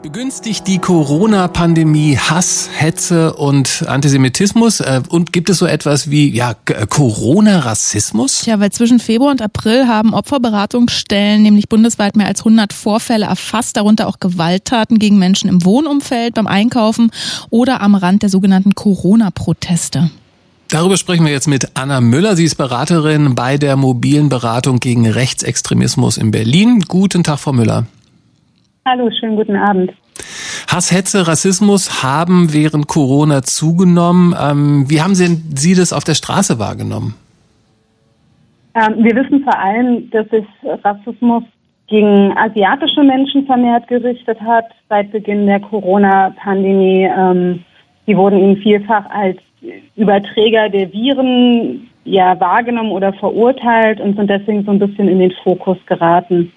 [0.00, 4.80] Begünstigt die Corona-Pandemie Hass, Hetze und Antisemitismus?
[4.80, 8.46] Äh, und gibt es so etwas wie ja, äh, Corona-Rassismus?
[8.46, 13.76] Ja, weil zwischen Februar und April haben Opferberatungsstellen nämlich bundesweit mehr als 100 Vorfälle erfasst,
[13.76, 17.10] darunter auch Gewalttaten gegen Menschen im Wohnumfeld, beim Einkaufen
[17.50, 20.10] oder am Rand der sogenannten Corona-Proteste.
[20.68, 22.34] Darüber sprechen wir jetzt mit Anna Müller.
[22.34, 26.80] Sie ist Beraterin bei der mobilen Beratung gegen Rechtsextremismus in Berlin.
[26.88, 27.86] Guten Tag, Frau Müller.
[28.84, 29.92] Hallo, schönen guten Abend.
[30.68, 34.34] Hass, Hetze, Rassismus haben während Corona zugenommen.
[34.40, 37.14] Ähm, wie haben Sie, Sie das auf der Straße wahrgenommen?
[38.74, 40.44] Ähm, wir wissen vor allem, dass sich
[40.82, 41.44] Rassismus
[41.86, 47.04] gegen asiatische Menschen vermehrt gerichtet hat seit Beginn der Corona-Pandemie.
[47.04, 47.62] Ähm,
[48.06, 49.38] sie wurden eben vielfach als
[49.94, 55.32] Überträger der Viren ja wahrgenommen oder verurteilt und sind deswegen so ein bisschen in den
[55.44, 56.50] Fokus geraten.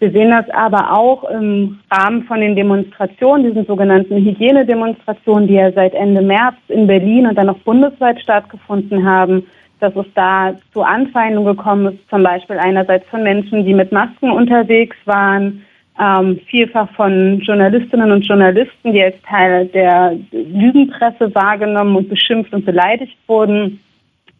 [0.00, 5.72] Wir sehen das aber auch im Rahmen von den Demonstrationen, diesen sogenannten Hygienedemonstrationen, die ja
[5.72, 9.44] seit Ende März in Berlin und dann auch bundesweit stattgefunden haben,
[9.80, 14.30] dass es da zu Anfeindungen gekommen ist, zum Beispiel einerseits von Menschen, die mit Masken
[14.30, 15.64] unterwegs waren,
[16.00, 22.64] ähm, vielfach von Journalistinnen und Journalisten, die als Teil der Lügenpresse wahrgenommen und beschimpft und
[22.64, 23.80] beleidigt wurden.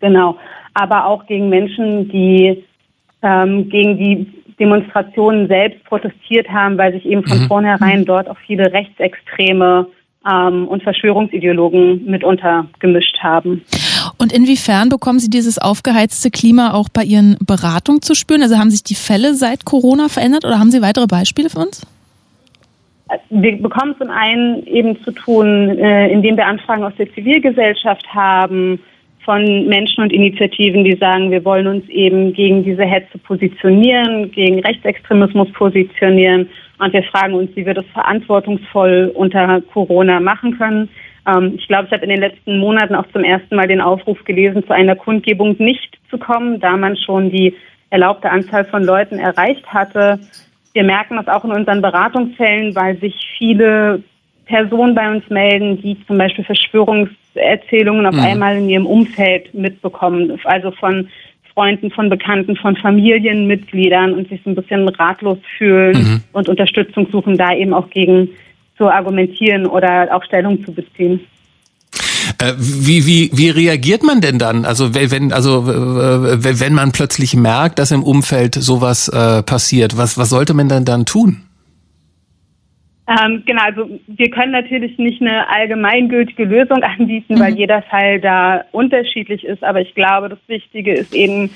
[0.01, 0.37] Genau.
[0.75, 2.63] Aber auch gegen Menschen, die
[3.23, 7.47] ähm, gegen die Demonstrationen selbst protestiert haben, weil sich eben von mhm.
[7.47, 9.87] vornherein dort auch viele Rechtsextreme
[10.29, 13.63] ähm, und Verschwörungsideologen mitunter gemischt haben.
[14.19, 18.43] Und inwiefern bekommen Sie dieses aufgeheizte Klima auch bei Ihren Beratungen zu spüren?
[18.43, 21.87] Also haben sich die Fälle seit Corona verändert oder haben Sie weitere Beispiele für uns?
[23.31, 28.81] Wir bekommen zum einen eben zu tun, äh, indem wir Anfragen aus der Zivilgesellschaft haben,
[29.29, 34.61] von Menschen und Initiativen, die sagen, wir wollen uns eben gegen diese Hetze positionieren, gegen
[34.61, 36.49] Rechtsextremismus positionieren.
[36.79, 40.89] Und wir fragen uns, wie wir das verantwortungsvoll unter Corona machen können.
[41.27, 44.25] Ähm, ich glaube, ich habe in den letzten Monaten auch zum ersten Mal den Aufruf
[44.25, 47.55] gelesen, zu einer Kundgebung nicht zu kommen, da man schon die
[47.91, 50.21] erlaubte Anzahl von Leuten erreicht hatte.
[50.73, 54.03] Wir merken das auch in unseren Beratungsfällen, weil sich viele
[54.49, 58.21] Personen bei uns melden, die zum Beispiel Verschwörungserzählungen auf mhm.
[58.21, 60.39] einmal in ihrem Umfeld mitbekommen.
[60.45, 61.09] Also von
[61.55, 66.21] Freunden, von Bekannten, von Familienmitgliedern und sich so ein bisschen ratlos fühlen mhm.
[66.33, 68.31] und Unterstützung suchen, da eben auch gegen
[68.77, 71.21] zu argumentieren oder auch Stellung zu beziehen.
[72.41, 74.65] Äh, wie, wie, wie reagiert man denn dann?
[74.65, 80.31] Also wenn, also wenn man plötzlich merkt, dass im Umfeld sowas äh, passiert, was, was
[80.31, 81.48] sollte man dann dann tun?
[83.09, 87.41] Ähm, genau, also wir können natürlich nicht eine allgemeingültige Lösung anbieten, mhm.
[87.41, 89.65] weil jeder Fall da unterschiedlich ist.
[89.65, 91.51] Aber ich glaube, das Wichtige ist eben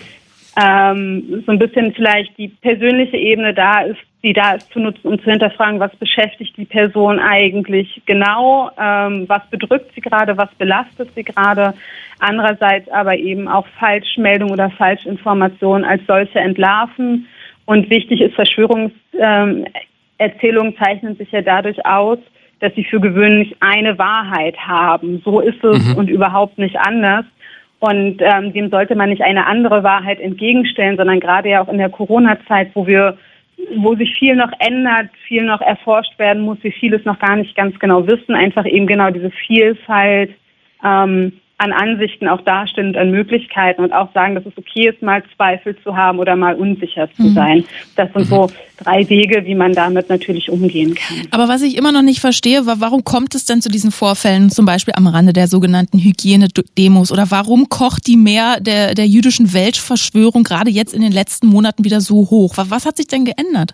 [0.61, 5.09] ähm, so ein bisschen vielleicht die persönliche Ebene da ist, die da ist zu nutzen,
[5.09, 10.53] um zu hinterfragen, was beschäftigt die Person eigentlich genau, ähm, was bedrückt sie gerade, was
[10.55, 11.75] belastet sie gerade.
[12.19, 17.27] Andererseits aber eben auch Falschmeldungen oder Falschinformationen als solche entlarven.
[17.67, 19.67] Und wichtig ist Verschwörungs ähm,
[20.23, 22.19] Erzählungen zeichnen sich ja dadurch aus,
[22.61, 25.21] dass sie für gewöhnlich eine Wahrheit haben.
[25.25, 25.97] So ist es mhm.
[25.97, 27.25] und überhaupt nicht anders.
[27.81, 31.79] Und ähm, dem sollte man nicht eine andere Wahrheit entgegenstellen, sondern gerade ja auch in
[31.79, 33.19] der Corona-Zeit, wo wir,
[33.77, 37.57] wo sich viel noch ändert, viel noch erforscht werden muss, wir vieles noch gar nicht
[37.57, 40.31] ganz genau wissen, einfach eben genau diese Vielfalt
[40.85, 45.01] ähm, an Ansichten auch darstellen und an Möglichkeiten und auch sagen, dass es okay ist,
[45.01, 47.35] mal Zweifel zu haben oder mal unsicher zu mhm.
[47.35, 47.65] sein.
[47.95, 51.19] Das sind so drei Wege, wie man damit natürlich umgehen kann.
[51.31, 54.67] Aber was ich immer noch nicht verstehe, warum kommt es denn zu diesen Vorfällen, zum
[54.67, 60.43] Beispiel am Rande der sogenannten Hygienedemos oder warum kocht die Mehr der, der jüdischen Weltverschwörung
[60.43, 62.55] gerade jetzt in den letzten Monaten wieder so hoch?
[62.57, 63.73] Was hat sich denn geändert?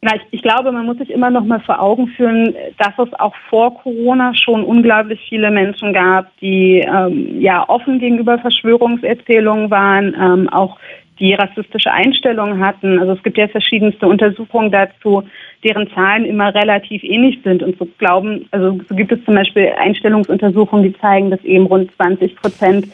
[0.00, 3.12] Ja, ich, ich, glaube, man muss sich immer noch mal vor Augen führen, dass es
[3.18, 10.14] auch vor Corona schon unglaublich viele Menschen gab, die ähm, ja offen gegenüber Verschwörungserzählungen waren,
[10.14, 10.78] ähm, auch
[11.18, 13.00] die rassistische Einstellungen hatten.
[13.00, 15.24] Also es gibt ja verschiedenste Untersuchungen dazu,
[15.64, 17.64] deren Zahlen immer relativ ähnlich sind.
[17.64, 21.90] Und so glauben, also so gibt es zum Beispiel Einstellungsuntersuchungen, die zeigen, dass eben rund
[21.96, 22.86] 20 Prozent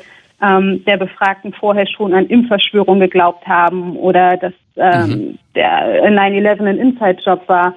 [0.45, 5.39] ähm, der Befragten vorher schon an Impfverschwörung geglaubt haben oder dass ähm, mhm.
[5.55, 7.75] der 9-11 ein Inside-Job war.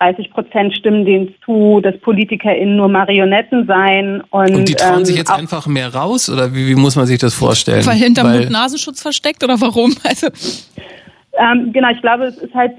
[0.00, 4.22] 30 Prozent stimmen denen zu, dass PolitikerInnen nur Marionetten seien.
[4.30, 6.30] Und, und die trauen ähm, sich jetzt einfach mehr raus?
[6.30, 7.84] Oder wie, wie muss man sich das vorstellen?
[7.84, 9.94] Weil hinterm Mund-Nasenschutz versteckt oder warum?
[10.04, 10.28] Also
[11.38, 12.72] ähm, genau, ich glaube, es ist halt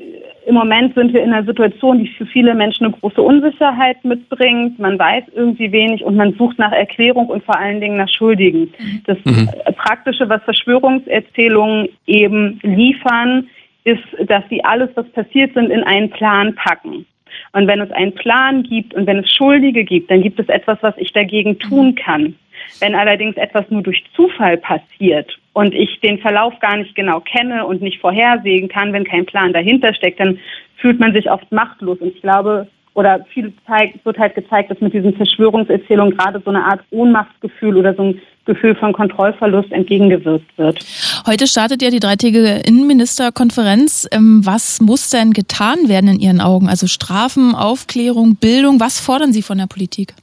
[0.45, 4.79] im Moment sind wir in einer Situation, die für viele Menschen eine große Unsicherheit mitbringt.
[4.79, 8.73] Man weiß irgendwie wenig und man sucht nach Erklärung und vor allen Dingen nach Schuldigen.
[9.05, 9.49] Das mhm.
[9.75, 13.49] Praktische, was Verschwörungserzählungen eben liefern,
[13.83, 17.05] ist, dass sie alles, was passiert sind, in einen Plan packen.
[17.53, 20.77] Und wenn es einen Plan gibt und wenn es Schuldige gibt, dann gibt es etwas,
[20.81, 22.35] was ich dagegen tun kann.
[22.79, 27.65] Wenn allerdings etwas nur durch Zufall passiert und ich den Verlauf gar nicht genau kenne
[27.65, 30.39] und nicht vorhersehen kann, wenn kein Plan dahinter steckt, dann
[30.77, 32.00] fühlt man sich oft machtlos.
[32.00, 36.50] Und ich glaube, oder viel zeigt, wird halt gezeigt, dass mit diesen Verschwörungserzählungen gerade so
[36.50, 40.83] eine Art Ohnmachtsgefühl oder so ein Gefühl von Kontrollverlust entgegengewirkt wird.
[41.27, 44.09] Heute startet ja die dreitägige Innenministerkonferenz.
[44.12, 46.68] Ähm, was muss denn getan werden in Ihren Augen?
[46.68, 48.80] Also Strafen, Aufklärung, Bildung.
[48.80, 50.13] Was fordern Sie von der Politik?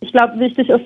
[0.00, 0.84] Ich glaube, wichtig ist,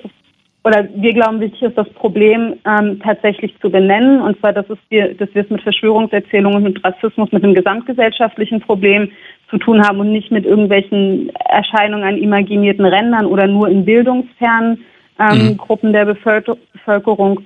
[0.65, 4.19] oder wir glauben, wichtig ist, das Problem ähm, tatsächlich zu benennen.
[4.19, 8.61] Und zwar, dass, es wir, dass wir es mit Verschwörungserzählungen, mit Rassismus, mit einem gesamtgesellschaftlichen
[8.61, 9.11] Problem
[9.51, 14.83] zu tun haben und nicht mit irgendwelchen Erscheinungen an imaginierten Rändern oder nur in bildungsfernen
[15.19, 15.57] ähm, mhm.
[15.57, 17.41] Gruppen der Bevölkerung.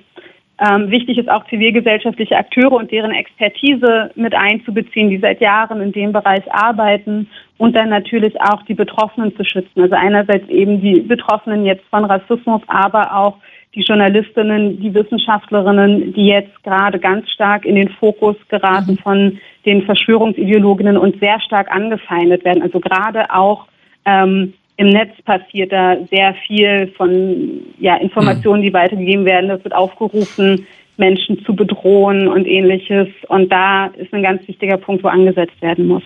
[0.60, 5.92] Ähm, wichtig ist auch zivilgesellschaftliche Akteure und deren Expertise mit einzubeziehen, die seit Jahren in
[5.92, 9.80] dem Bereich arbeiten und dann natürlich auch die Betroffenen zu schützen.
[9.80, 13.38] Also einerseits eben die Betroffenen jetzt von Rassismus, aber auch
[13.74, 18.98] die Journalistinnen, die Wissenschaftlerinnen, die jetzt gerade ganz stark in den Fokus geraten mhm.
[18.98, 22.62] von den Verschwörungsideologinnen und sehr stark angefeindet werden.
[22.62, 23.66] Also gerade auch
[24.04, 29.50] ähm, im Netz passiert da sehr viel von ja, Informationen, die weitergegeben werden.
[29.50, 33.08] Es wird aufgerufen, Menschen zu bedrohen und ähnliches.
[33.28, 36.02] Und da ist ein ganz wichtiger Punkt, wo angesetzt werden muss.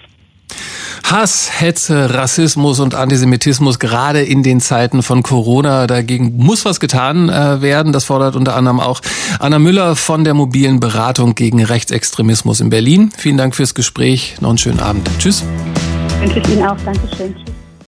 [1.04, 5.86] Hass, Hetze, Rassismus und Antisemitismus, gerade in den Zeiten von Corona.
[5.86, 7.92] Dagegen muss was getan äh, werden.
[7.92, 9.00] Das fordert unter anderem auch
[9.38, 13.10] Anna Müller von der mobilen Beratung gegen Rechtsextremismus in Berlin.
[13.16, 14.36] Vielen Dank fürs Gespräch.
[14.40, 15.08] Noch einen schönen Abend.
[15.18, 15.46] Tschüss.
[16.20, 16.76] Wünsche ich Ihnen auch.
[16.84, 17.34] Dankeschön.
[17.34, 17.53] Tschüss.